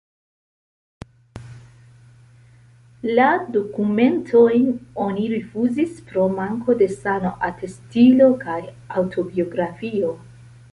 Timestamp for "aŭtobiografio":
9.03-10.15